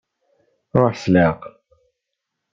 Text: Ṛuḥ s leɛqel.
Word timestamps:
Ṛuḥ 0.81 0.95
s 1.03 1.05
leɛqel. 1.13 1.55